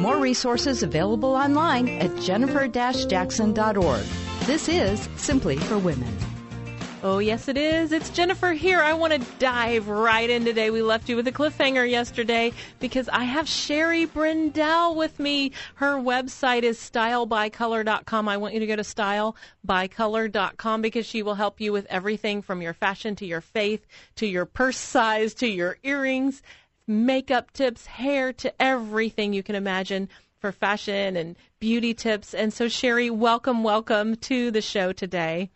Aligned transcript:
More 0.00 0.16
resources 0.16 0.82
available 0.82 1.34
online 1.34 1.86
at 2.00 2.16
jennifer-jackson.org. 2.16 4.04
This 4.46 4.66
is 4.66 5.10
Simply 5.16 5.58
for 5.58 5.76
Women. 5.76 6.16
Oh, 7.02 7.18
yes, 7.18 7.48
it 7.48 7.58
is. 7.58 7.92
It's 7.92 8.10
Jennifer 8.10 8.52
here. 8.52 8.80
I 8.80 8.92
want 8.92 9.14
to 9.14 9.20
dive 9.38 9.88
right 9.88 10.28
in 10.28 10.44
today. 10.44 10.68
We 10.70 10.82
left 10.82 11.08
you 11.08 11.16
with 11.16 11.26
a 11.28 11.32
cliffhanger 11.32 11.88
yesterday 11.88 12.52
because 12.78 13.08
I 13.08 13.24
have 13.24 13.48
Shari 13.48 14.06
Braendel 14.06 14.96
with 14.96 15.18
me. 15.18 15.52
Her 15.76 15.96
website 15.96 16.62
is 16.62 16.78
stylebycolor.com. 16.78 18.28
I 18.28 18.36
want 18.36 18.52
you 18.52 18.60
to 18.60 18.66
go 18.66 18.76
to 18.76 18.82
stylebycolor.com 18.82 20.82
because 20.82 21.06
she 21.06 21.22
will 21.22 21.36
help 21.36 21.58
you 21.58 21.72
with 21.72 21.86
everything 21.86 22.42
from 22.42 22.60
your 22.60 22.74
fashion 22.74 23.16
to 23.16 23.24
your 23.26 23.40
faith 23.40 23.86
to 24.16 24.26
your 24.26 24.44
purse 24.44 24.76
size 24.76 25.32
to 25.34 25.46
your 25.46 25.78
earrings, 25.82 26.42
makeup 26.90 27.52
tips, 27.52 27.86
hair 27.86 28.32
to 28.34 28.52
everything 28.60 29.32
you 29.32 29.42
can 29.42 29.54
imagine 29.54 30.08
for 30.40 30.52
fashion 30.52 31.16
and 31.16 31.36
beauty 31.60 31.94
tips. 31.94 32.34
And 32.34 32.52
so, 32.52 32.68
Shari, 32.68 33.10
welcome, 33.10 33.62
welcome 33.62 34.16
to 34.16 34.50
the 34.50 34.60
show 34.60 34.92
today. 34.92 35.50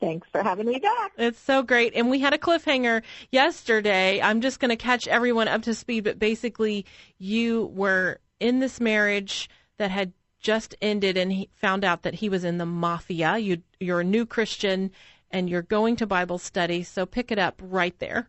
Thanks 0.00 0.28
for 0.30 0.42
having 0.42 0.66
me 0.66 0.78
back. 0.78 1.12
It's 1.16 1.38
so 1.38 1.62
great. 1.62 1.94
And 1.94 2.10
we 2.10 2.18
had 2.18 2.34
a 2.34 2.38
cliffhanger 2.38 3.02
yesterday. 3.30 4.20
I'm 4.20 4.40
just 4.40 4.58
going 4.58 4.70
to 4.70 4.76
catch 4.76 5.06
everyone 5.06 5.48
up 5.48 5.62
to 5.62 5.74
speed, 5.74 6.04
but 6.04 6.18
basically, 6.18 6.84
you 7.18 7.70
were 7.74 8.18
in 8.40 8.58
this 8.58 8.80
marriage 8.80 9.48
that 9.78 9.92
had 9.92 10.12
just 10.40 10.74
ended 10.82 11.16
and 11.16 11.32
he 11.32 11.48
found 11.54 11.84
out 11.84 12.02
that 12.02 12.14
he 12.14 12.28
was 12.28 12.42
in 12.42 12.58
the 12.58 12.66
mafia. 12.66 13.38
You, 13.38 13.62
you're 13.78 14.00
a 14.00 14.04
new 14.04 14.26
Christian 14.26 14.90
and 15.30 15.48
you're 15.48 15.62
going 15.62 15.94
to 15.96 16.06
Bible 16.06 16.38
study. 16.38 16.82
So 16.82 17.06
pick 17.06 17.30
it 17.30 17.38
up 17.38 17.62
right 17.62 17.96
there. 18.00 18.28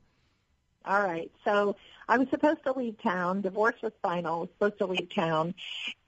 All 0.85 1.01
right. 1.01 1.31
So 1.43 1.75
I 2.07 2.17
was 2.17 2.29
supposed 2.29 2.63
to 2.65 2.73
leave 2.73 3.01
town. 3.01 3.41
Divorce 3.41 3.75
was 3.81 3.93
final. 4.01 4.35
I 4.35 4.39
was 4.39 4.49
supposed 4.49 4.77
to 4.79 4.85
leave 4.85 5.13
town. 5.13 5.55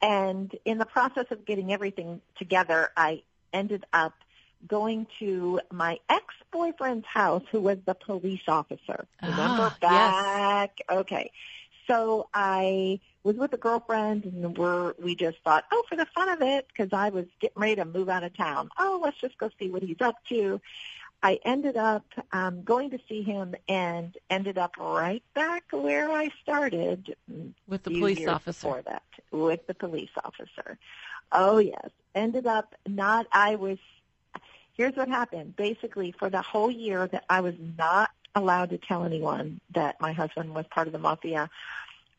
And 0.02 0.56
in 0.66 0.78
the 0.78 0.86
process 0.86 1.26
of 1.32 1.46
getting 1.46 1.72
everything 1.72 2.22
together, 2.38 2.90
I 2.98 3.24
ended 3.54 3.86
up 3.94 4.14
going 4.68 5.08
to 5.20 5.60
my 5.72 6.00
ex-boyfriend's 6.10 7.06
house 7.06 7.44
who 7.52 7.62
was 7.62 7.78
the 7.86 7.94
police 7.94 8.42
officer. 8.48 9.06
Remember 9.22 9.72
Ah, 9.72 9.78
back? 9.80 10.82
Okay. 10.90 11.32
So 11.88 12.30
I 12.34 13.00
was 13.24 13.36
with 13.36 13.54
a 13.54 13.58
girlfriend 13.58 14.26
and 14.26 14.58
we're, 14.58 14.94
we 15.00 15.16
just 15.16 15.38
thought, 15.44 15.66
oh, 15.72 15.84
for 15.88 15.96
the 15.96 16.08
fun 16.08 16.30
of 16.30 16.42
it, 16.42 16.68
because 16.68 16.94
I 16.94 17.10
was 17.10 17.26
getting 17.40 17.62
ready 17.62 17.76
to 17.76 17.86
move 17.86 18.10
out 18.10 18.24
of 18.24 18.36
town. 18.36 18.70
Oh, 18.80 19.00
let's 19.04 19.20
just 19.20 19.38
go 19.38 19.50
see 19.60 19.70
what 19.70 19.84
he's 19.84 20.02
up 20.02 20.16
to. 20.30 20.60
I 21.24 21.40
ended 21.44 21.76
up 21.76 22.06
um, 22.32 22.64
going 22.64 22.92
to 22.92 23.00
see 23.10 23.24
him 23.24 23.56
and 23.68 24.16
ended 24.30 24.58
up 24.58 24.78
right 24.78 25.24
back 25.34 25.64
where 25.72 26.12
I 26.12 26.30
started 26.44 27.16
With 27.68 27.84
the 27.84 27.92
police 27.92 28.28
officer. 28.28 28.68
before 28.68 28.82
that 28.84 29.04
with 29.32 29.66
the 29.68 29.74
police 29.74 30.12
officer. 30.24 30.78
Oh 31.32 31.58
yes, 31.58 31.90
ended 32.14 32.46
up 32.48 32.76
not. 32.88 33.28
I 33.32 33.56
was. 33.56 33.78
Here's 34.74 34.96
what 34.96 35.08
happened. 35.08 35.56
Basically, 35.56 36.12
for 36.12 36.30
the 36.30 36.42
whole 36.42 36.70
year 36.70 37.08
that 37.08 37.24
I 37.30 37.42
was 37.42 37.56
not 37.78 38.12
allowed 38.36 38.70
to 38.72 38.78
tell 38.78 39.04
anyone 39.06 39.60
that 39.74 40.00
my 40.02 40.12
husband 40.12 40.54
was 40.54 40.66
part 40.70 40.88
of 40.88 40.94
the 40.94 41.00
mafia, 41.00 41.50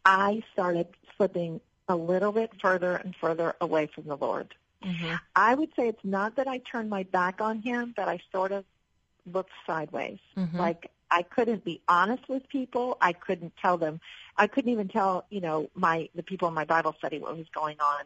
I 0.05 0.43
started 0.53 0.89
slipping 1.17 1.61
a 1.89 1.95
little 1.95 2.33
bit 2.33 2.51
further 2.61 2.97
and 2.97 3.15
further 3.15 3.55
away 3.61 3.87
from 3.87 4.05
the 4.05 4.17
Lord. 4.17 4.55
Mhm. 4.83 5.21
I 5.37 5.55
would 5.55 5.71
say 5.77 5.89
it's 5.89 6.05
not 6.05 6.37
that 6.37 6.49
I 6.49 6.59
turned 6.59 6.91
my 6.91 7.03
back 7.05 7.41
on 7.41 7.61
him, 7.61 7.93
but 7.97 8.09
I 8.09 8.21
sort 8.33 8.53
of 8.53 8.65
looked 9.33 9.53
sideways. 9.67 10.19
Mhm. 10.37 10.59
Like 10.59 10.91
I 11.11 11.23
couldn't 11.23 11.65
be 11.65 11.81
honest 11.89 12.29
with 12.29 12.49
people. 12.49 12.97
I 13.01 13.13
couldn't 13.13 13.57
tell 13.57 13.79
them. 13.79 14.01
I 14.37 14.49
couldn't 14.49 14.73
even 14.73 14.89
tell, 14.89 15.25
you 15.31 15.41
know, 15.41 15.71
my 15.75 16.09
the 16.15 16.23
people 16.23 16.49
in 16.49 16.55
my 16.55 16.65
Bible 16.65 16.95
study 16.99 17.19
what 17.19 17.37
was 17.37 17.49
going 17.51 17.79
on. 17.81 18.05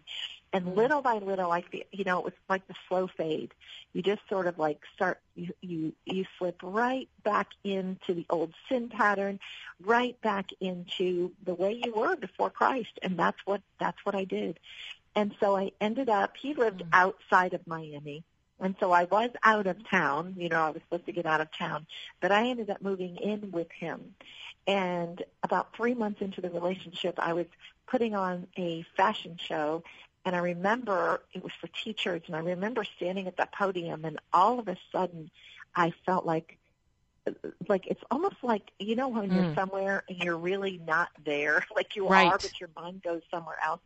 And 0.52 0.66
Mhm. 0.66 0.76
little 0.76 1.00
by 1.00 1.18
little, 1.18 1.50
I 1.50 1.62
feel, 1.62 1.84
you 1.92 2.04
know, 2.04 2.18
it 2.18 2.24
was 2.24 2.34
like 2.48 2.66
the 2.68 2.74
slow 2.88 3.06
fade. 3.06 3.54
You 3.94 4.02
just 4.02 4.20
sort 4.28 4.46
of 4.46 4.58
like 4.58 4.80
start, 4.94 5.20
you 5.34 5.54
you 5.62 5.94
you 6.04 6.26
slip 6.38 6.60
right 6.62 7.08
back 7.24 7.48
into 7.64 8.12
the 8.14 8.26
old 8.28 8.52
sin 8.68 8.88
pattern, 8.90 9.40
right 9.80 10.20
back 10.20 10.50
into 10.60 11.32
the 11.42 11.54
way 11.54 11.80
you 11.82 11.92
were 11.94 12.16
before 12.16 12.50
Christ, 12.50 12.98
and 13.02 13.18
that's 13.18 13.38
what 13.46 13.62
that's 13.78 14.04
what 14.04 14.14
I 14.14 14.24
did. 14.24 14.60
And 15.16 15.34
so 15.40 15.56
I 15.56 15.72
ended 15.80 16.08
up. 16.08 16.36
He 16.36 16.54
lived 16.54 16.80
Mm. 16.82 16.88
outside 16.92 17.54
of 17.54 17.66
Miami. 17.66 18.24
And 18.60 18.76
so 18.80 18.92
I 18.92 19.04
was 19.04 19.30
out 19.42 19.66
of 19.66 19.76
town, 19.88 20.34
you 20.38 20.48
know, 20.48 20.60
I 20.62 20.70
was 20.70 20.82
supposed 20.82 21.06
to 21.06 21.12
get 21.12 21.26
out 21.26 21.40
of 21.40 21.48
town, 21.56 21.86
but 22.20 22.32
I 22.32 22.48
ended 22.48 22.70
up 22.70 22.82
moving 22.82 23.16
in 23.16 23.50
with 23.52 23.70
him. 23.72 24.14
And 24.66 25.22
about 25.42 25.74
three 25.76 25.94
months 25.94 26.20
into 26.20 26.40
the 26.40 26.50
relationship, 26.50 27.14
I 27.18 27.32
was 27.34 27.46
putting 27.88 28.14
on 28.14 28.46
a 28.56 28.84
fashion 28.96 29.36
show, 29.38 29.82
and 30.24 30.34
I 30.36 30.38
remember 30.40 31.22
it 31.34 31.42
was 31.42 31.52
for 31.60 31.68
teachers, 31.84 32.22
and 32.26 32.36
I 32.36 32.40
remember 32.40 32.84
standing 32.96 33.26
at 33.26 33.36
that 33.38 33.52
podium, 33.52 34.04
and 34.04 34.18
all 34.32 34.58
of 34.58 34.68
a 34.68 34.76
sudden, 34.92 35.30
I 35.74 35.92
felt 36.06 36.26
like, 36.26 36.58
like 37.68 37.86
it's 37.86 38.02
almost 38.10 38.36
like 38.42 38.70
you 38.78 38.96
know 38.96 39.08
when 39.08 39.32
you're 39.32 39.44
Mm. 39.44 39.54
somewhere 39.54 40.04
and 40.08 40.18
you're 40.18 40.38
really 40.38 40.80
not 40.86 41.08
there, 41.24 41.64
like 41.76 41.96
you 41.96 42.08
Right. 42.08 42.10
are, 42.10 42.38
but 42.38 42.60
your 42.60 42.70
mind 42.76 43.02
goes 43.02 43.22
somewhere 43.30 43.56
else. 43.64 43.80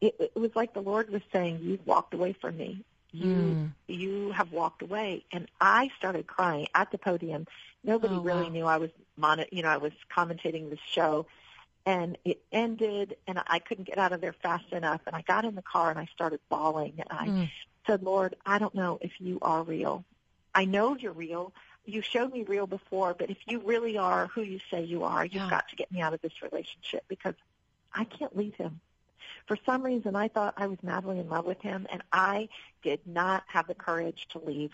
It, 0.00 0.14
it 0.18 0.38
was 0.38 0.50
like 0.54 0.74
the 0.74 0.80
Lord 0.80 1.10
was 1.10 1.22
saying, 1.32 1.60
"You 1.62 1.78
walked 1.84 2.14
away 2.14 2.32
from 2.40 2.56
me. 2.56 2.84
You 3.16 3.56
Mm. 3.56 3.72
you 3.88 4.30
have 4.32 4.52
walked 4.52 4.82
away." 4.82 5.24
And 5.32 5.48
I 5.60 5.90
started 5.98 6.26
crying 6.26 6.66
at 6.74 6.90
the 6.90 6.98
podium. 6.98 7.46
Nobody 7.84 8.16
Oh, 8.16 8.20
really 8.20 8.44
wow. 8.46 8.52
knew 8.52 8.66
I 8.66 8.78
was 8.78 8.90
mon- 9.16 9.44
you 9.52 9.62
know 9.62 9.68
I 9.68 9.76
was 9.78 9.92
commentating 10.10 10.70
the 10.70 10.78
show, 10.94 11.26
and 11.84 12.18
it 12.24 12.42
ended, 12.52 13.16
and 13.26 13.40
I 13.46 13.58
couldn't 13.60 13.84
get 13.84 13.98
out 13.98 14.12
of 14.12 14.20
there 14.20 14.32
fast 14.32 14.72
enough. 14.72 15.00
And 15.06 15.14
I 15.16 15.22
got 15.22 15.44
in 15.44 15.54
the 15.54 15.62
car 15.62 15.90
and 15.90 15.98
I 15.98 16.06
started 16.06 16.40
bawling, 16.48 16.94
and 16.98 17.08
I 17.10 17.26
Mm. 17.30 17.48
said, 17.86 18.02
"Lord, 18.02 18.36
I 18.44 18.58
don't 18.58 18.74
know 18.74 18.98
if 19.00 19.12
you 19.20 19.38
are 19.42 19.62
real. 19.62 20.04
I 20.54 20.64
know 20.64 20.96
you're 20.96 21.12
real." 21.12 21.52
You 21.88 22.02
showed 22.02 22.32
me 22.32 22.42
real 22.42 22.66
before, 22.66 23.14
but 23.14 23.30
if 23.30 23.38
you 23.46 23.60
really 23.60 23.96
are 23.96 24.26
who 24.26 24.42
you 24.42 24.58
say 24.70 24.82
you 24.82 25.04
are, 25.04 25.24
you've 25.24 25.34
Yeah. 25.34 25.50
got 25.50 25.68
to 25.68 25.76
get 25.76 25.90
me 25.92 26.00
out 26.00 26.14
of 26.14 26.20
this 26.20 26.42
relationship 26.42 27.04
because 27.06 27.34
I 27.92 28.04
can't 28.04 28.36
leave 28.36 28.56
him. 28.56 28.80
For 29.46 29.56
some 29.66 29.82
reason, 29.82 30.16
I 30.16 30.28
thought 30.28 30.54
I 30.56 30.66
was 30.66 30.78
madly 30.82 31.18
in 31.18 31.28
love 31.28 31.46
with 31.46 31.60
him, 31.60 31.86
and 31.90 32.02
I 32.12 32.48
did 32.82 33.00
not 33.06 33.44
have 33.48 33.66
the 33.66 33.74
courage 33.74 34.26
to 34.30 34.38
leave. 34.38 34.70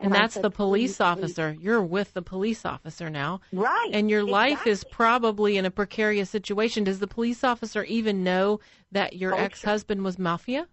And 0.00 0.12
I 0.14 0.18
that's 0.18 0.34
said, 0.34 0.42
the 0.42 0.50
police 0.50 0.96
"Please, 0.96 0.96
please." 0.96 1.02
officer. 1.24 1.56
You're 1.60 1.82
with 1.82 2.14
the 2.14 2.22
police 2.22 2.64
officer 2.64 3.10
now. 3.10 3.40
right? 3.52 3.90
And 3.92 4.10
your 4.10 4.24
life 4.24 4.66
is 4.66 4.84
probably 4.84 5.56
in 5.56 5.64
a 5.66 5.70
precarious 5.70 6.30
situation. 6.30 6.84
Does 6.84 7.00
the 7.00 7.06
police 7.06 7.44
officer 7.44 7.84
even 7.84 8.24
know 8.24 8.60
that 8.92 9.14
your 9.16 9.34
Oh, 9.34 9.38
ex-husband 9.38 10.02
was 10.04 10.18
mafia? 10.18 10.68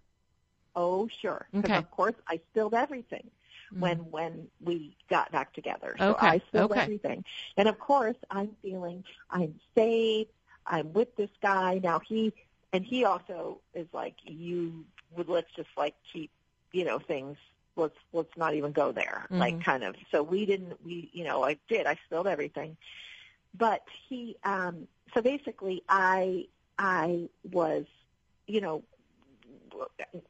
Oh, 0.74 1.08
sure. 1.20 1.46
Okay. 1.54 1.76
of 1.76 1.90
course, 1.90 2.14
I 2.28 2.40
spilled 2.50 2.74
everything 2.74 3.30
Mm. 3.74 3.80
when 3.80 3.98
when 4.10 4.48
we 4.62 4.96
got 5.10 5.30
back 5.30 5.52
together. 5.52 5.94
So 5.98 6.04
Okay, 6.12 6.26
I 6.26 6.38
spilled 6.48 6.72
okay. 6.72 6.82
everything, 6.82 7.22
and 7.58 7.68
of 7.68 7.78
course, 7.78 8.16
I'm 8.30 8.56
feeling 8.62 9.04
I'm 9.28 9.60
safe. 9.76 10.28
I'm 10.66 10.92
with 10.94 11.14
this 11.16 11.30
guy 11.42 11.80
now. 11.82 11.98
He 12.00 12.32
and 12.72 12.84
he 12.84 13.04
also 13.04 13.60
is 13.74 13.86
like 13.92 14.14
you 14.24 14.84
would 15.16 15.28
let's 15.28 15.52
just 15.54 15.68
like 15.76 15.94
keep 16.12 16.30
you 16.72 16.84
know 16.84 16.98
things. 16.98 17.36
Let's 17.76 17.96
let's 18.12 18.36
not 18.36 18.54
even 18.54 18.72
go 18.72 18.92
there. 18.92 19.26
Like 19.30 19.58
Mhm. 19.58 19.64
kind 19.64 19.84
of. 19.84 19.96
So 20.10 20.22
we 20.22 20.46
didn't. 20.46 20.82
We 20.84 21.10
you 21.12 21.24
know 21.24 21.44
I 21.44 21.58
did. 21.68 21.86
I 21.86 21.96
spilled 22.06 22.26
everything, 22.26 22.76
but 23.56 23.82
he. 24.08 24.36
um 24.44 24.86
So 25.14 25.22
basically, 25.22 25.82
I 25.88 26.46
I 26.78 27.28
was 27.50 27.86
you 28.46 28.60
know 28.60 28.82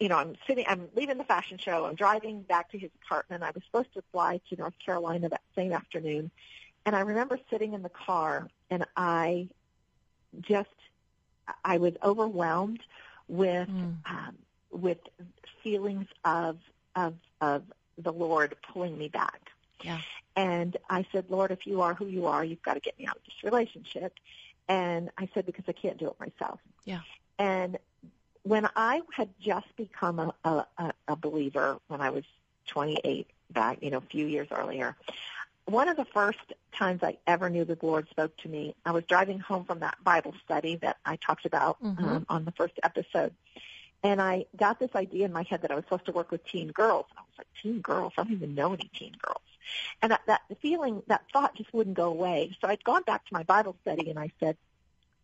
you 0.00 0.08
know, 0.08 0.16
I'm 0.16 0.34
sitting, 0.46 0.64
I'm 0.68 0.88
leaving 0.94 1.18
the 1.18 1.24
fashion 1.24 1.58
show. 1.58 1.84
I'm 1.86 1.94
driving 1.94 2.42
back 2.42 2.70
to 2.70 2.78
his 2.78 2.90
apartment. 3.04 3.42
I 3.42 3.50
was 3.50 3.62
supposed 3.64 3.92
to 3.94 4.02
fly 4.12 4.40
to 4.48 4.56
North 4.56 4.74
Carolina 4.84 5.28
that 5.28 5.40
same 5.54 5.72
afternoon. 5.72 6.30
And 6.86 6.94
I 6.96 7.00
remember 7.00 7.38
sitting 7.50 7.74
in 7.74 7.82
the 7.82 7.90
car 7.90 8.48
and 8.70 8.84
I 8.96 9.48
just, 10.40 10.68
I 11.64 11.78
was 11.78 11.94
overwhelmed 12.02 12.80
with, 13.28 13.68
Mm. 13.68 13.96
um, 14.06 14.36
with 14.70 14.98
feelings 15.62 16.06
of, 16.24 16.58
of, 16.96 17.14
of 17.40 17.62
the 17.96 18.12
Lord 18.12 18.56
pulling 18.72 18.96
me 18.96 19.08
back. 19.08 19.50
Yeah. 19.82 20.00
And 20.36 20.76
I 20.88 21.06
said, 21.12 21.26
Lord, 21.28 21.50
if 21.50 21.66
you 21.66 21.80
are 21.82 21.94
who 21.94 22.06
you 22.06 22.26
are, 22.26 22.44
you've 22.44 22.62
got 22.62 22.74
to 22.74 22.80
get 22.80 22.98
me 22.98 23.06
out 23.06 23.16
of 23.16 23.22
this 23.24 23.42
relationship. 23.42 24.14
And 24.68 25.10
I 25.18 25.28
said, 25.34 25.46
because 25.46 25.64
I 25.68 25.72
can't 25.72 25.96
do 25.98 26.08
it 26.08 26.14
myself. 26.20 26.60
Yeah. 26.84 27.00
And 27.38 27.78
when 28.42 28.68
I 28.76 29.00
had 29.12 29.28
just 29.40 29.66
become 29.76 30.18
a, 30.20 30.34
a, 30.78 30.92
a 31.08 31.16
believer 31.16 31.78
when 31.88 32.00
I 32.00 32.10
was 32.10 32.24
28 32.66 33.26
back, 33.50 33.78
you 33.82 33.90
know, 33.90 33.98
a 33.98 34.02
few 34.02 34.26
years 34.26 34.48
earlier, 34.50 34.96
one 35.68 35.88
of 35.88 35.96
the 35.96 36.04
first 36.06 36.38
times 36.74 37.02
I 37.02 37.18
ever 37.26 37.50
knew 37.50 37.64
the 37.64 37.78
Lord 37.82 38.08
spoke 38.08 38.36
to 38.38 38.48
me, 38.48 38.74
I 38.84 38.92
was 38.92 39.04
driving 39.04 39.38
home 39.38 39.64
from 39.64 39.80
that 39.80 40.02
Bible 40.02 40.34
study 40.44 40.76
that 40.76 40.96
I 41.04 41.16
talked 41.16 41.44
about 41.44 41.82
Mhm. 41.82 42.02
um, 42.02 42.26
on 42.28 42.44
the 42.44 42.52
first 42.52 42.74
episode. 42.82 43.34
And 44.02 44.22
I 44.22 44.46
got 44.56 44.78
this 44.78 44.94
idea 44.94 45.24
in 45.26 45.32
my 45.32 45.42
head 45.42 45.62
that 45.62 45.70
I 45.70 45.74
was 45.74 45.84
supposed 45.84 46.06
to 46.06 46.12
work 46.12 46.30
with 46.30 46.44
teen 46.46 46.68
girls. 46.68 47.06
And 47.10 47.18
I 47.18 47.22
was 47.22 47.38
like, 47.38 47.48
teen 47.60 47.80
girls? 47.80 48.12
I 48.16 48.22
don't 48.22 48.32
even 48.32 48.54
know 48.54 48.72
any 48.72 48.88
teen 48.94 49.14
girls. 49.20 49.42
And 50.00 50.12
that, 50.12 50.22
that 50.26 50.42
feeling, 50.62 51.02
that 51.08 51.24
thought 51.32 51.54
just 51.56 51.72
wouldn't 51.74 51.96
go 51.96 52.08
away. 52.08 52.56
So 52.60 52.68
I'd 52.68 52.82
gone 52.84 53.02
back 53.02 53.26
to 53.26 53.34
my 53.34 53.42
Bible 53.42 53.76
study 53.82 54.08
and 54.08 54.18
I 54.18 54.30
said, 54.40 54.56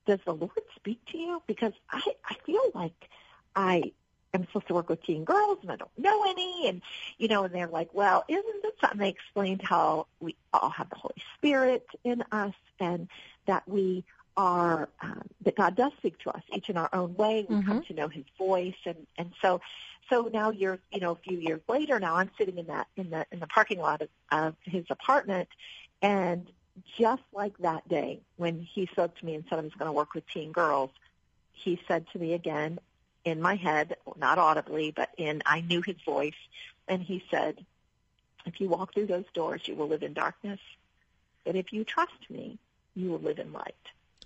does 0.06 0.18
the 0.26 0.34
Lord 0.34 0.50
speak 0.76 1.02
to 1.12 1.18
you? 1.18 1.42
Because 1.46 1.72
I, 1.90 2.02
I 2.28 2.34
feel 2.44 2.60
like 2.74 3.08
I 3.56 3.92
am 4.34 4.44
supposed 4.46 4.66
to 4.66 4.74
work 4.74 4.88
with 4.90 5.02
teen 5.02 5.24
girls 5.24 5.58
and 5.62 5.70
I 5.70 5.76
don't 5.76 5.96
know 5.96 6.24
any. 6.28 6.68
And, 6.68 6.82
you 7.16 7.28
know, 7.28 7.44
and 7.44 7.54
they're 7.54 7.68
like, 7.68 7.94
well, 7.94 8.24
isn't 8.28 8.53
something? 8.84 8.98
They 8.98 9.08
explained 9.08 9.62
how 9.62 10.06
we 10.20 10.36
all 10.52 10.70
have 10.70 10.88
the 10.90 10.96
Holy 10.96 11.22
Spirit 11.36 11.86
in 12.04 12.22
us 12.32 12.54
and 12.80 13.08
that 13.46 13.66
we 13.68 14.04
are, 14.36 14.88
um, 15.00 15.22
that 15.42 15.56
God 15.56 15.76
does 15.76 15.92
speak 15.98 16.18
to 16.20 16.30
us 16.30 16.42
each 16.52 16.68
in 16.68 16.76
our 16.76 16.90
own 16.92 17.14
way. 17.14 17.46
We 17.48 17.62
come 17.62 17.82
to 17.84 17.94
know 17.94 18.08
his 18.08 18.24
voice. 18.36 18.74
And, 18.84 19.06
and 19.16 19.32
so, 19.40 19.60
so 20.10 20.28
now 20.32 20.50
you're, 20.50 20.78
you 20.92 21.00
know, 21.00 21.12
a 21.12 21.16
few 21.16 21.38
years 21.38 21.60
later 21.68 22.00
now 22.00 22.16
I'm 22.16 22.30
sitting 22.36 22.58
in 22.58 22.66
that, 22.66 22.88
in 22.96 23.10
the, 23.10 23.26
in 23.30 23.40
the 23.40 23.46
parking 23.46 23.78
lot 23.78 24.02
of, 24.02 24.08
of 24.32 24.56
his 24.64 24.84
apartment 24.90 25.48
and 26.02 26.46
just 26.98 27.22
like 27.32 27.56
that 27.58 27.88
day 27.88 28.20
when 28.36 28.60
he 28.60 28.86
spoke 28.86 29.16
to 29.18 29.26
me 29.26 29.34
and 29.34 29.44
said 29.48 29.58
I 29.58 29.62
was 29.62 29.74
going 29.74 29.88
to 29.88 29.92
work 29.92 30.14
with 30.14 30.28
teen 30.28 30.52
girls, 30.52 30.90
he 31.52 31.80
said 31.86 32.06
to 32.12 32.18
me 32.18 32.34
again 32.34 32.78
in 33.24 33.40
my 33.40 33.54
head, 33.54 33.96
not 34.16 34.38
audibly, 34.38 34.90
but 34.90 35.10
in 35.16 35.42
I 35.46 35.60
knew 35.62 35.80
his 35.80 35.96
voice, 36.04 36.34
and 36.88 37.02
he 37.02 37.24
said, 37.30 37.64
"If 38.44 38.60
you 38.60 38.68
walk 38.68 38.94
through 38.94 39.06
those 39.06 39.24
doors, 39.34 39.66
you 39.66 39.74
will 39.74 39.88
live 39.88 40.02
in 40.02 40.12
darkness, 40.12 40.60
but 41.44 41.56
if 41.56 41.72
you 41.72 41.84
trust 41.84 42.30
me, 42.30 42.58
you 42.94 43.10
will 43.10 43.20
live 43.20 43.38
in 43.38 43.52
light." 43.52 43.74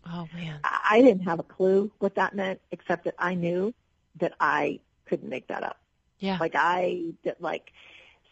Oh 0.06 0.29
man. 0.35 0.61
I 0.65 1.03
didn't 1.03 1.25
have 1.25 1.38
a 1.38 1.44
clue 1.44 1.91
what 1.99 2.15
that 2.15 2.35
meant, 2.35 2.61
except 2.70 3.05
that 3.05 3.15
I 3.19 3.35
knew 3.35 3.75
that 4.17 4.35
I 4.41 4.81
couldn't 5.06 5.29
make 5.29 5.49
that 5.49 5.62
up. 5.62 5.79
Yeah. 6.19 6.38
Like 6.41 6.55
I 6.55 7.12
did, 7.23 7.37
like, 7.41 7.73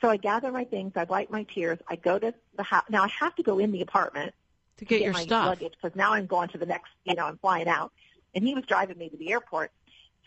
so 0.01 0.09
I 0.11 0.17
gather 0.17 0.51
my 0.51 0.65
things, 0.65 0.93
I 0.97 1.05
wipe 1.05 1.31
my 1.31 1.45
tears, 1.45 1.79
I 1.89 1.97
go 1.97 2.19
to 2.19 2.35
the 2.57 2.63
house. 2.63 2.85
Now 2.89 3.05
I 3.05 3.09
have 3.09 3.35
to 3.37 3.43
go 3.43 3.59
in 3.59 3.73
the 3.73 3.81
apartment 3.83 4.35
to 4.79 4.85
get 4.85 5.03
your 5.03 5.13
my 5.13 5.23
stuff. 5.23 5.47
luggage 5.47 5.73
because 5.81 5.97
now 5.97 6.13
I'm 6.13 6.27
going 6.27 6.49
to 6.51 6.59
the 6.59 6.67
next, 6.67 6.91
you 7.05 7.15
know, 7.15 7.27
I'm 7.27 7.39
flying 7.39 7.69
out. 7.69 7.93
And 8.35 8.47
he 8.47 8.55
was 8.55 8.65
driving 8.65 8.99
me 8.99 9.09
to 9.09 9.17
the 9.17 9.33
airport. 9.33 9.73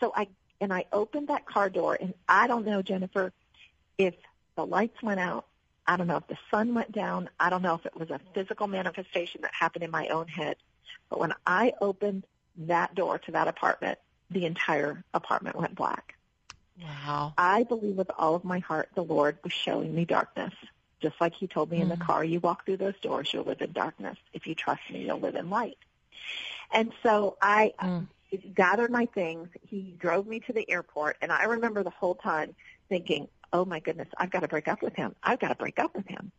So 0.00 0.12
I, 0.16 0.28
and 0.60 0.72
I 0.72 0.86
opened 0.92 1.28
that 1.28 1.46
car 1.46 1.70
door 1.70 1.96
and 2.00 2.14
I 2.28 2.46
don't 2.46 2.64
know, 2.66 2.82
Jennifer, 2.82 3.32
if 3.98 4.14
the 4.56 4.66
lights 4.66 5.02
went 5.02 5.20
out. 5.20 5.46
I 5.90 5.96
don't 5.96 6.06
know 6.06 6.18
if 6.18 6.28
the 6.28 6.38
sun 6.52 6.72
went 6.72 6.92
down. 6.92 7.28
I 7.40 7.50
don't 7.50 7.62
know 7.62 7.74
if 7.74 7.84
it 7.84 7.96
was 7.96 8.10
a 8.10 8.20
physical 8.32 8.68
manifestation 8.68 9.40
that 9.42 9.50
happened 9.52 9.82
in 9.82 9.90
my 9.90 10.06
own 10.06 10.28
head. 10.28 10.56
But 11.08 11.18
when 11.18 11.34
I 11.44 11.72
opened 11.80 12.24
that 12.58 12.94
door 12.94 13.18
to 13.18 13.32
that 13.32 13.48
apartment, 13.48 13.98
the 14.30 14.46
entire 14.46 15.02
apartment 15.14 15.56
went 15.56 15.74
black. 15.74 16.14
Wow. 16.80 17.34
I 17.36 17.64
believe 17.64 17.96
with 17.96 18.10
all 18.16 18.36
of 18.36 18.44
my 18.44 18.60
heart 18.60 18.90
the 18.94 19.02
Lord 19.02 19.38
was 19.42 19.52
showing 19.52 19.92
me 19.92 20.04
darkness. 20.04 20.54
Just 21.00 21.20
like 21.20 21.34
he 21.34 21.48
told 21.48 21.72
me 21.72 21.80
in 21.80 21.88
the 21.88 21.96
car, 21.96 22.22
you 22.22 22.38
walk 22.38 22.64
through 22.64 22.76
those 22.76 22.98
doors, 23.00 23.32
you'll 23.32 23.44
live 23.44 23.60
in 23.60 23.72
darkness. 23.72 24.16
If 24.32 24.46
you 24.46 24.54
trust 24.54 24.82
me, 24.92 25.06
you'll 25.06 25.18
live 25.18 25.34
in 25.34 25.50
light. 25.50 25.78
And 26.70 26.92
so 27.02 27.36
I 27.42 27.74
Mm. 27.82 28.06
gathered 28.54 28.92
my 28.92 29.06
things. 29.06 29.48
He 29.66 29.96
drove 29.98 30.28
me 30.28 30.38
to 30.40 30.52
the 30.52 30.70
airport, 30.70 31.16
and 31.20 31.32
I 31.32 31.44
remember 31.44 31.82
the 31.82 31.90
whole 31.90 32.14
time 32.14 32.54
thinking, 32.88 33.28
oh 33.52 33.64
my 33.64 33.80
goodness, 33.80 34.08
I've 34.18 34.30
got 34.30 34.40
to 34.40 34.48
break 34.48 34.68
up 34.68 34.82
with 34.82 34.94
him. 34.94 35.14
I've 35.22 35.40
got 35.40 35.48
to 35.48 35.54
break 35.54 35.78
up 35.78 35.94
with 35.96 36.06
him. 36.06 36.30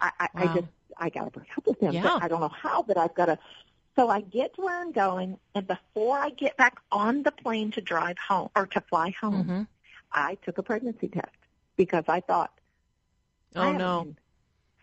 I, 0.00 0.10
I, 0.20 0.28
I 0.36 0.46
just, 0.48 0.66
I 0.98 1.08
got 1.10 1.24
to 1.24 1.30
break 1.30 1.48
up 1.56 1.66
with 1.66 1.80
him. 1.80 1.94
Yeah. 1.94 2.02
But 2.02 2.22
I 2.24 2.28
don't 2.28 2.40
know 2.40 2.48
how, 2.48 2.82
but 2.82 2.96
I've 2.96 3.14
got 3.14 3.26
to. 3.26 3.38
So 3.96 4.08
I 4.08 4.20
get 4.20 4.54
to 4.54 4.62
where 4.62 4.80
I'm 4.80 4.92
going, 4.92 5.38
and 5.54 5.66
before 5.66 6.18
I 6.18 6.30
get 6.30 6.56
back 6.56 6.78
on 6.92 7.22
the 7.24 7.32
plane 7.32 7.72
to 7.72 7.80
drive 7.80 8.16
home 8.18 8.48
or 8.54 8.66
to 8.66 8.80
fly 8.82 9.12
home, 9.20 9.46
hmm 9.46 9.62
I 10.12 10.36
took 10.44 10.58
a 10.58 10.62
pregnancy 10.62 11.08
test 11.08 11.34
because 11.76 12.04
I 12.08 12.20
thought, 12.20 12.52
Oh 13.56 13.62
haven't 13.62 13.78
no. 13.78 14.06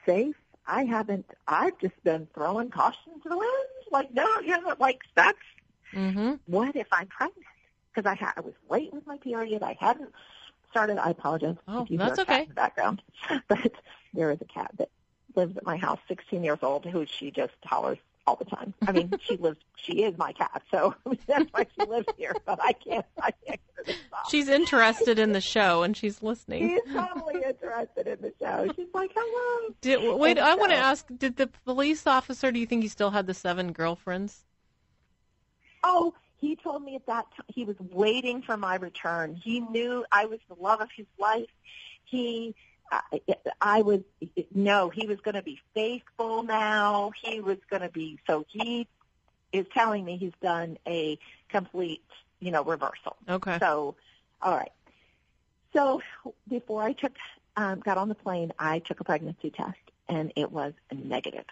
safe. 0.06 0.36
I 0.68 0.84
haven't. 0.84 1.26
I've 1.48 1.78
just 1.80 2.02
been 2.04 2.28
throwing 2.34 2.70
caution 2.72 3.14
to 3.24 3.30
the 3.30 3.38
wind. 3.38 3.52
Like 3.92 4.14
no, 4.14 4.26
you 4.42 4.60
know, 4.62 4.76
like 4.80 5.02
that's 5.16 5.38
hmm 5.94 6.34
what 6.48 6.76
if 6.76 6.88
I'm 6.92 7.08
pregnant? 7.08 7.46
Because 7.94 8.10
I 8.10 8.16
had 8.16 8.34
I 8.36 8.42
was 8.42 8.54
late 8.70 8.94
with 8.94 9.06
my 9.08 9.18
period. 9.18 9.64
I 9.64 9.78
hadn't 9.80 10.12
started. 10.76 10.98
I 10.98 11.12
apologize. 11.12 11.56
Oh, 11.70 11.88
that's 11.90 12.20
okay. 12.20 12.42
In 12.44 12.50
the 12.50 12.54
background, 12.54 13.02
but 13.48 13.72
there 14.14 14.30
is 14.32 14.42
a 14.42 14.46
cat 14.46 14.72
that 14.78 14.90
lives 15.34 15.56
at 15.56 15.66
my 15.66 15.78
house, 15.78 16.00
16 16.10 16.44
years 16.44 16.60
old, 16.62 16.86
who 16.86 17.06
she 17.06 17.32
just 17.32 17.54
hollers 17.64 17.98
all 18.28 18.36
the 18.36 18.44
time. 18.44 18.74
I 18.86 18.92
mean, 18.92 19.14
she 19.22 19.38
lives. 19.40 19.58
She 19.78 20.04
is 20.04 20.18
my 20.18 20.34
cat, 20.34 20.64
so 20.70 20.94
that's 21.28 21.50
why 21.54 21.66
she 21.80 21.86
lives 21.86 22.08
here. 22.18 22.36
But 22.46 22.60
I 22.62 22.74
can't. 22.74 23.06
I 23.22 23.32
can't 23.32 23.46
get 23.48 23.60
her 23.76 23.84
to 23.86 23.94
stop. 24.08 24.30
She's 24.30 24.50
interested 24.50 25.18
in 25.18 25.32
the 25.32 25.40
show 25.40 25.84
and 25.84 25.96
she's 25.96 26.22
listening. 26.22 26.70
She's 26.70 26.94
totally 26.94 27.42
interested 27.48 28.08
in 28.08 28.22
the 28.22 28.34
show. 28.38 28.68
She's 28.76 28.94
like, 28.94 29.12
hello. 29.16 29.76
Did, 29.80 30.20
wait, 30.20 30.38
And 30.38 30.40
I 30.48 30.56
want 30.56 30.72
to 30.72 30.78
ask: 30.78 31.06
Did 31.18 31.38
the 31.38 31.48
police 31.48 32.06
officer? 32.06 32.52
Do 32.52 32.60
you 32.60 32.66
think 32.66 32.84
he 32.84 32.90
still 32.90 33.12
had 33.12 33.28
the 33.28 33.34
seven 33.34 33.72
girlfriends? 33.72 34.44
Oh, 35.84 36.14
he 36.40 36.56
told 36.56 36.84
me 36.84 36.96
at 36.96 37.06
that 37.08 37.26
time 37.36 37.46
he 37.48 37.66
was 37.66 37.76
waiting 37.80 38.42
for 38.42 38.58
my 38.58 38.76
return. 38.76 39.36
He 39.36 39.60
knew 39.60 40.06
I 40.12 40.26
was 40.26 40.40
the 40.48 40.56
love 40.62 40.82
of 40.82 40.90
his 40.96 41.06
life. 41.18 41.50
He, 42.04 42.56
I, 42.92 43.02
I 43.62 43.82
was 43.82 44.02
no, 44.54 44.90
he 44.90 45.08
was 45.08 45.20
going 45.22 45.36
to 45.36 45.42
be 45.42 45.60
faithful 45.74 46.44
now. 46.44 47.12
He 47.24 47.40
was 47.40 47.58
going 47.70 47.82
to 47.82 47.90
be 47.90 48.20
so. 48.28 48.46
He 48.48 48.88
is 49.52 49.66
telling 49.74 50.04
me 50.04 50.18
he's 50.18 50.34
done 50.42 50.78
a 50.88 51.18
complete, 51.50 52.04
you 52.40 52.52
know, 52.52 52.64
reversal. 52.64 53.16
Okay. 53.28 53.58
So, 53.60 53.96
all 54.42 54.56
right. 54.56 54.72
So 55.74 56.02
before 56.48 56.84
I 56.84 56.94
took, 56.94 57.14
um, 57.58 57.80
got 57.80 57.98
on 57.98 58.10
the 58.10 58.16
plane, 58.16 58.52
I 58.60 58.80
took 58.80 59.00
a 59.00 59.04
pregnancy 59.04 59.50
test, 59.50 59.78
and 60.08 60.32
it 60.36 60.52
was 60.52 60.74
negative. 60.94 61.46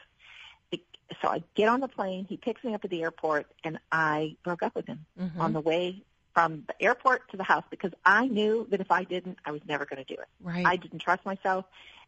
So 1.21 1.27
I 1.29 1.43
get 1.55 1.69
on 1.69 1.79
the 1.79 1.87
plane. 1.87 2.25
He 2.27 2.37
picks 2.37 2.63
me 2.63 2.73
up 2.73 2.83
at 2.83 2.89
the 2.91 3.03
airport, 3.03 3.47
and 3.63 3.79
I 3.91 4.35
broke 4.43 4.63
up 4.63 4.75
with 4.75 4.87
him 4.87 5.05
Mhm. 5.19 5.39
on 5.39 5.53
the 5.53 5.61
way 5.61 6.03
from 6.33 6.63
the 6.67 6.81
airport 6.81 7.29
to 7.29 7.37
the 7.37 7.43
house 7.43 7.63
because 7.69 7.91
I 8.05 8.27
knew 8.27 8.65
that 8.71 8.81
if 8.81 8.91
I 8.91 9.03
didn't, 9.03 9.37
I 9.45 9.51
was 9.51 9.61
never 9.67 9.85
going 9.85 10.03
to 10.03 10.15
do 10.15 10.19
it. 10.19 10.27
Right. 10.41 10.65
I 10.65 10.77
didn't 10.77 10.99
trust 10.99 11.25
myself. 11.25 11.65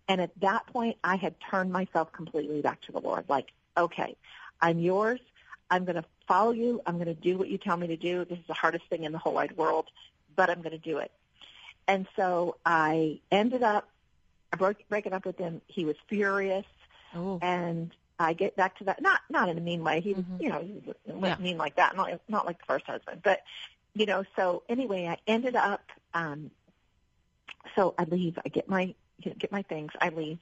And 0.07 0.19
at 0.21 0.31
that 0.39 0.65
point, 0.67 0.97
I 1.03 1.15
had 1.15 1.35
turned 1.39 1.71
myself 1.71 2.11
completely 2.11 2.61
back 2.61 2.81
to 2.81 2.91
the 2.91 2.99
Lord. 2.99 3.25
Like, 3.29 3.51
okay, 3.77 4.15
I'm 4.61 4.79
yours. 4.79 5.19
I'm 5.69 5.85
going 5.85 5.95
to 5.95 6.05
follow 6.27 6.51
you. 6.51 6.81
I'm 6.85 6.95
going 6.95 7.07
to 7.07 7.13
do 7.13 7.37
what 7.37 7.49
you 7.49 7.57
tell 7.57 7.77
me 7.77 7.87
to 7.87 7.97
do. 7.97 8.25
This 8.25 8.39
is 8.39 8.45
the 8.47 8.53
hardest 8.53 8.85
thing 8.87 9.03
in 9.03 9.11
the 9.11 9.17
whole 9.17 9.33
wide 9.33 9.57
world, 9.57 9.89
but 10.35 10.49
I'm 10.49 10.61
going 10.61 10.71
to 10.71 10.77
do 10.77 10.97
it. 10.99 11.11
And 11.87 12.07
so 12.15 12.57
I 12.65 13.19
ended 13.31 13.63
up 13.63 13.89
I 14.53 14.57
broke 14.57 14.77
breaking 14.89 15.11
up 15.13 15.25
with 15.25 15.37
him. 15.37 15.61
He 15.67 15.83
was 15.85 15.95
furious, 16.07 16.65
oh. 17.13 17.39
and 17.41 17.91
I 18.19 18.33
get 18.33 18.55
back 18.55 18.77
to 18.77 18.85
that. 18.85 19.01
Not 19.01 19.21
not 19.29 19.49
in 19.49 19.57
a 19.57 19.61
mean 19.61 19.83
way. 19.83 20.01
He 20.01 20.13
was, 20.13 20.23
Mhm. 20.23 20.41
you 20.41 20.49
know, 20.49 20.61
he 20.61 20.73
was 20.83 20.95
Yeah. 21.05 21.35
mean 21.37 21.57
like 21.57 21.75
that. 21.75 21.95
Not 21.95 22.21
not 22.29 22.45
like 22.45 22.59
the 22.59 22.65
first 22.65 22.85
husband, 22.85 23.21
but 23.23 23.41
you 23.93 24.05
know. 24.05 24.23
So 24.35 24.63
anyway, 24.69 25.07
I 25.07 25.17
ended 25.27 25.55
up. 25.55 25.91
um 26.13 26.51
So 27.75 27.93
I 27.97 28.03
leave. 28.03 28.37
I 28.45 28.49
get 28.49 28.69
my 28.69 28.93
you 29.19 29.31
know, 29.31 29.35
get 29.37 29.51
my 29.51 29.61
things. 29.63 29.91
I 30.01 30.09
leave, 30.09 30.39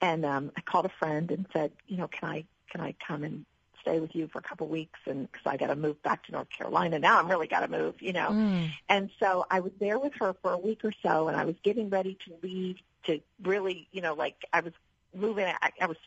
and 0.00 0.24
um 0.24 0.52
I 0.56 0.60
called 0.62 0.86
a 0.86 0.90
friend 1.00 1.30
and 1.30 1.46
said, 1.52 1.72
you 1.86 1.96
know, 1.96 2.08
can 2.08 2.28
I 2.28 2.44
can 2.70 2.80
I 2.80 2.94
come 3.06 3.22
and 3.24 3.44
stay 3.80 4.00
with 4.00 4.14
you 4.14 4.28
for 4.28 4.38
a 4.38 4.42
couple 4.42 4.66
weeks? 4.66 4.98
And 5.06 5.30
because 5.30 5.46
I 5.46 5.56
got 5.56 5.66
to 5.66 5.76
move 5.76 6.02
back 6.02 6.24
to 6.24 6.32
North 6.32 6.48
Carolina 6.50 6.98
now, 6.98 7.18
I'm 7.18 7.28
really 7.28 7.46
got 7.46 7.60
to 7.60 7.68
move. 7.68 8.00
You 8.00 8.12
know. 8.12 8.30
Mm. 8.30 8.70
And 8.88 9.10
so 9.20 9.46
I 9.50 9.60
was 9.60 9.72
there 9.78 9.98
with 9.98 10.14
her 10.20 10.34
for 10.42 10.52
a 10.52 10.58
week 10.58 10.84
or 10.84 10.92
so, 11.02 11.28
and 11.28 11.36
I 11.36 11.44
was 11.44 11.56
getting 11.62 11.90
ready 11.90 12.16
to 12.26 12.34
leave 12.42 12.76
to 13.04 13.20
really, 13.42 13.88
you 13.92 14.00
know, 14.00 14.14
like 14.14 14.36
I 14.52 14.60
was 14.60 14.72
moving. 15.14 15.46
I, 15.46 15.70
I 15.80 15.86
was 15.86 15.98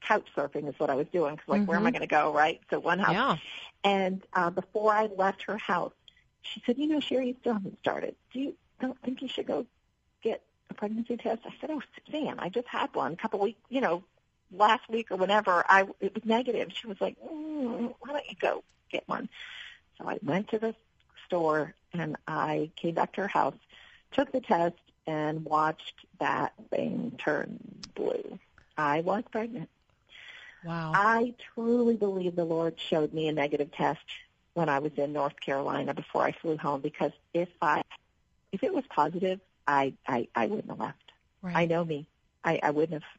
couch 0.00 0.26
surfing 0.36 0.68
is 0.68 0.74
what 0.78 0.90
I 0.90 0.94
was 0.94 1.06
doing 1.08 1.34
because, 1.34 1.48
like, 1.48 1.66
where 1.66 1.76
am 1.76 1.86
I 1.86 1.90
Mhm. 1.90 1.94
going 1.94 2.00
to 2.02 2.06
go, 2.06 2.32
right? 2.32 2.60
So 2.70 2.78
one 2.78 2.98
house. 2.98 3.12
Yeah. 3.12 3.36
And 3.84 4.22
uh, 4.32 4.50
before 4.50 4.92
I 4.92 5.06
left 5.06 5.42
her 5.44 5.56
house, 5.56 5.92
she 6.42 6.62
said, 6.64 6.78
"You 6.78 6.86
know, 6.86 7.00
Shari, 7.00 7.28
you 7.28 7.36
still 7.40 7.54
haven't 7.54 7.78
started. 7.78 8.14
Do 8.32 8.40
you 8.40 8.54
don't 8.80 9.00
think 9.02 9.22
you 9.22 9.28
should 9.28 9.46
go 9.46 9.66
get 10.22 10.42
a 10.70 10.74
pregnancy 10.74 11.16
test?" 11.16 11.42
I 11.46 11.54
said, 11.60 11.70
"Oh, 11.70 11.82
Suzanne, 12.06 12.38
I 12.38 12.48
just 12.48 12.68
had 12.68 12.94
one 12.94 13.12
a 13.12 13.16
couple 13.16 13.40
weeks, 13.40 13.60
you 13.68 13.80
know, 13.80 14.04
last 14.50 14.88
week 14.88 15.10
or 15.10 15.16
whenever. 15.16 15.64
I 15.68 15.86
it 16.00 16.14
was 16.14 16.24
negative." 16.24 16.72
She 16.72 16.86
was 16.86 17.00
like, 17.00 17.16
mm, 17.20 17.94
"Why 18.00 18.12
don't 18.12 18.28
you 18.28 18.36
go 18.40 18.64
get 18.90 19.06
one?" 19.06 19.28
So 19.98 20.08
I 20.08 20.18
went 20.22 20.48
to 20.48 20.58
the 20.58 20.74
store 21.26 21.74
and 21.92 22.16
I 22.26 22.70
came 22.76 22.94
back 22.94 23.12
to 23.14 23.22
her 23.22 23.28
house, 23.28 23.56
took 24.12 24.32
the 24.32 24.40
test, 24.40 24.76
and 25.06 25.44
watched 25.44 25.94
that 26.18 26.52
thing 26.70 27.12
turn 27.18 27.58
blue. 27.94 28.38
I 28.76 29.00
was 29.00 29.24
pregnant. 29.30 29.68
Wow. 30.64 30.92
I 30.94 31.34
truly 31.54 31.96
believe 31.96 32.36
the 32.36 32.44
Lord 32.44 32.78
showed 32.78 33.12
me 33.12 33.28
a 33.28 33.32
negative 33.32 33.70
test 33.72 34.00
when 34.54 34.68
I 34.68 34.80
was 34.80 34.92
in 34.96 35.12
North 35.12 35.38
Carolina 35.40 35.94
before 35.94 36.22
I 36.22 36.32
flew 36.32 36.56
home 36.56 36.80
because 36.80 37.12
if 37.32 37.48
I 37.62 37.82
if 38.50 38.62
it 38.62 38.74
was 38.74 38.84
positive, 38.88 39.40
I 39.66 39.94
I, 40.06 40.28
I 40.34 40.46
wouldn't 40.46 40.68
have 40.68 40.80
left. 40.80 41.12
right. 41.42 41.56
I 41.56 41.66
know 41.66 41.84
me. 41.84 42.08
I, 42.44 42.58
I 42.62 42.70
wouldn't 42.70 43.02
have. 43.02 43.10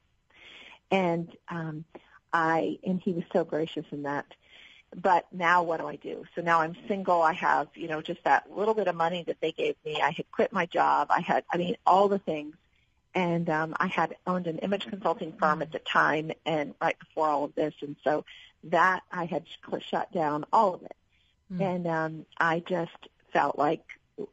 And 0.92 1.32
um, 1.50 1.86
I 2.34 2.80
and 2.86 3.00
he 3.02 3.14
was 3.14 3.24
so 3.32 3.44
gracious 3.44 3.86
in 3.92 4.04
that. 4.04 4.26
But 4.96 5.28
now 5.32 5.62
what 5.62 5.80
do 5.80 5.88
I 5.88 5.98
do? 5.98 6.26
So 6.36 6.42
now 6.42 6.62
I'm 6.62 6.76
single. 6.88 7.22
I 7.22 7.34
have 7.34 7.68
you 7.76 7.88
know 7.88 8.02
just 8.02 8.24
that 8.24 8.52
little 8.52 8.74
bit 8.74 8.88
of 8.88 8.96
money 8.96 9.24
that 9.28 9.40
they 9.40 9.52
gave 9.52 9.76
me. 9.86 10.02
I 10.02 10.12
had 10.12 10.30
quit 10.32 10.52
my 10.52 10.66
job. 10.66 11.08
I 11.10 11.22
had 11.22 11.44
I 11.54 11.58
mean 11.58 11.78
all 11.86 12.08
the 12.10 12.20
things. 12.20 12.56
And 13.16 13.50
um, 13.50 13.76
I 13.80 13.88
had 13.88 14.16
owned 14.28 14.48
an 14.48 14.60
image 14.60 14.88
consulting 14.88 15.34
firm 15.34 15.62
at 15.62 15.72
the 15.72 15.80
time, 15.80 16.32
and 16.46 16.76
right 16.80 16.98
before 17.00 17.28
all 17.28 17.46
of 17.46 17.56
this, 17.56 17.74
and 17.82 17.96
so 18.04 18.24
that 18.66 19.02
I 19.12 19.26
had 19.26 19.46
sh- 19.48 19.88
shut 19.90 20.12
down 20.12 20.46
all 20.54 20.76
of 20.76 20.84
it. 20.84 20.96
Mm. 21.52 21.62
And 21.62 21.88
um, 21.88 22.26
I 22.38 22.60
just 22.60 23.10
felt 23.34 23.58
like, 23.58 23.84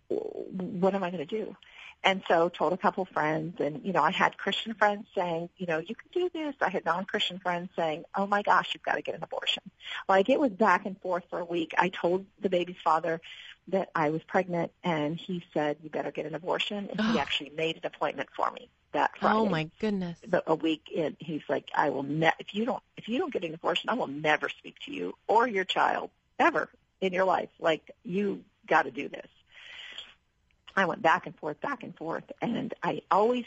what 0.09 0.95
am 0.95 1.03
I 1.03 1.11
going 1.11 1.27
to 1.27 1.39
do? 1.45 1.57
And 2.05 2.23
so 2.29 2.49
told 2.49 2.73
a 2.73 2.77
couple 2.77 3.05
friends, 3.05 3.61
and 3.61 3.85
you 3.85 3.93
know, 3.93 4.03
I 4.03 4.13
had 4.13 4.37
Christian 4.39 4.75
friends 4.75 5.07
saying, 5.15 5.49
you 5.57 5.67
know, 5.67 5.79
you 5.79 5.95
can 5.95 6.09
do 6.13 6.31
this. 6.33 6.55
I 6.61 6.69
had 6.69 6.85
non-Christian 6.85 7.41
friends 7.41 7.71
saying, 7.75 8.05
oh 8.15 8.27
my 8.27 8.43
gosh, 8.43 8.71
you've 8.75 8.83
got 8.85 8.95
to 8.95 9.03
get 9.03 9.17
an 9.17 9.25
abortion. 9.25 9.65
Like 10.09 10.29
it 10.29 10.39
was 10.39 10.53
back 10.53 10.87
and 10.87 11.01
forth 11.01 11.25
for 11.31 11.41
a 11.41 11.45
week. 11.45 11.75
I 11.77 11.89
told 11.89 12.25
the 12.41 12.49
baby's 12.49 12.77
father 12.85 13.21
that 13.69 13.91
I 13.95 14.11
was 14.11 14.23
pregnant, 14.23 14.71
and 14.85 15.17
he 15.19 15.45
said, 15.53 15.77
you 15.83 15.91
better 15.91 16.11
get 16.13 16.27
an 16.27 16.35
abortion. 16.35 16.89
And 16.91 17.01
he 17.01 17.19
Oh. 17.19 17.21
actually 17.21 17.51
made 17.51 17.77
an 17.77 17.85
appointment 17.87 18.29
for 18.37 18.51
me 18.53 18.69
that 18.93 19.11
oh 19.17 19.19
Friday. 19.21 19.39
oh 19.39 19.47
my 19.47 19.71
goodness. 19.81 20.19
The, 20.27 20.43
a 20.47 20.55
week 20.55 20.89
in, 20.93 21.17
he's 21.19 21.43
like, 21.49 21.69
I 21.75 21.91
will 21.91 22.05
ne- 22.05 22.33
if 22.39 22.55
you 22.55 22.65
don't 22.65 22.83
if 22.97 23.09
you 23.09 23.19
don't 23.19 23.33
get 23.33 23.45
an 23.45 23.53
abortion, 23.55 23.91
I 23.91 23.95
will 23.95 24.07
never 24.07 24.49
speak 24.49 24.77
to 24.87 24.93
you 24.93 25.15
or 25.27 25.47
your 25.49 25.65
child 25.65 26.11
ever 26.39 26.69
in 27.01 27.13
your 27.13 27.25
life. 27.25 27.51
Like 27.59 27.91
you 28.05 28.45
got 28.67 28.83
to 28.83 28.91
do 28.91 29.09
this. 29.09 29.27
I 30.77 30.85
went 30.85 31.03
back 31.03 31.27
and 31.27 31.35
forth, 31.37 31.61
back 31.61 31.83
and 31.83 31.95
forth, 31.97 32.25
and 32.43 32.73
I 32.83 33.03
always 33.11 33.45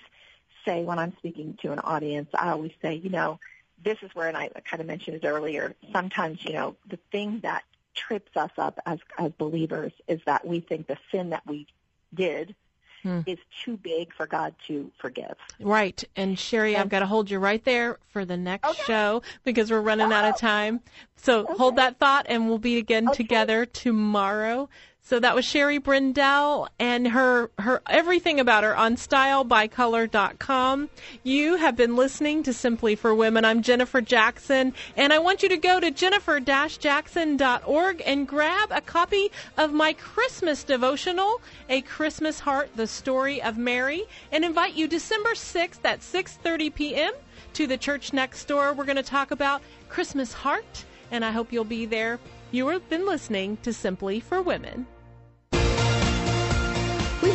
say 0.65 0.83
when 0.83 0.99
I'm 0.99 1.15
speaking 1.17 1.57
to 1.61 1.71
an 1.71 1.79
audience, 1.79 2.29
I 2.33 2.49
always 2.49 2.71
say, 2.81 2.95
you 2.95 3.09
know, 3.09 3.39
this 3.83 3.97
is 4.01 4.13
where, 4.13 4.27
and 4.27 4.35
I 4.35 4.49
kind 4.65 4.81
of 4.81 4.87
mentioned 4.87 5.17
it 5.23 5.25
earlier. 5.27 5.75
Sometimes, 5.93 6.43
you 6.43 6.53
know, 6.53 6.75
the 6.89 6.97
thing 7.11 7.39
that 7.43 7.63
trips 8.07 8.31
us 8.35 8.51
up 8.57 8.79
as 8.85 8.99
as 9.17 9.31
believers 9.37 9.91
is 10.07 10.19
that 10.25 10.45
we 10.47 10.59
think 10.61 10.87
the 10.87 10.97
sin 11.11 11.29
that 11.31 11.43
we 11.45 11.67
did 12.13 12.55
Hmm. 13.03 13.21
is 13.25 13.37
too 13.63 13.77
big 13.77 14.13
for 14.13 14.27
God 14.27 14.53
to 14.67 14.91
forgive. 14.99 15.35
Right. 15.61 16.03
And 16.17 16.37
Shari, 16.37 16.75
I've 16.75 16.89
got 16.89 16.99
to 16.99 17.05
hold 17.05 17.31
you 17.31 17.39
right 17.39 17.63
there 17.63 17.97
for 18.09 18.25
the 18.25 18.35
next 18.35 18.67
Okay. 18.67 18.83
show 18.83 19.21
because 19.45 19.71
we're 19.71 19.79
running 19.79 20.11
out 20.11 20.25
of 20.25 20.35
time. 20.35 20.81
So 21.15 21.47
hold 21.55 21.77
that 21.77 21.97
thought 21.97 22.25
and 22.27 22.49
we'll 22.49 22.57
be 22.59 22.77
again 22.77 23.07
Okay. 23.07 23.23
together 23.23 23.65
tomorrow. 23.65 24.67
So 25.09 25.19
that 25.19 25.33
was 25.33 25.43
Shari 25.43 25.79
Braendel 25.79 26.67
and 26.77 27.07
her, 27.07 27.49
her 27.57 27.81
everything 27.89 28.39
about 28.39 28.63
her 28.63 28.77
on 28.77 28.95
stylebycolor.com. 28.95 30.89
You 31.23 31.55
have 31.55 31.75
been 31.75 31.95
listening 31.95 32.43
to 32.43 32.53
Simply 32.53 32.93
for 32.93 33.15
Women. 33.15 33.43
I'm 33.43 33.63
Jennifer 33.63 34.01
Jackson 34.01 34.71
and 34.95 35.11
I 35.11 35.17
want 35.17 35.41
you 35.41 35.49
to 35.49 35.57
go 35.57 35.79
to 35.79 35.89
jennifer-jackson.org 35.89 38.03
and 38.05 38.27
grab 38.27 38.71
a 38.71 38.81
copy 38.81 39.31
of 39.57 39.73
my 39.73 39.93
Christmas 39.93 40.63
devotional, 40.63 41.41
A 41.69 41.81
Christmas 41.81 42.39
Heart, 42.39 42.69
the 42.75 42.85
story 42.85 43.41
of 43.41 43.57
Mary, 43.57 44.03
and 44.31 44.45
invite 44.45 44.75
you 44.75 44.87
December 44.87 45.31
6th 45.31 45.79
at 45.85 46.01
6:30 46.01 46.75
p.m. 46.75 47.13
to 47.53 47.65
the 47.65 47.79
church 47.79 48.13
next 48.13 48.47
door. 48.47 48.73
We're 48.73 48.85
going 48.85 48.95
to 48.95 49.01
talk 49.01 49.31
about 49.31 49.63
Christmas 49.89 50.33
Heart 50.33 50.85
and 51.09 51.25
I 51.25 51.31
hope 51.31 51.51
you'll 51.51 51.63
be 51.63 51.87
there. 51.87 52.19
You 52.51 52.67
have 52.67 52.87
been 52.89 53.07
listening 53.07 53.57
to 53.63 53.73
Simply 53.73 54.19
for 54.19 54.43
Women. 54.43 54.85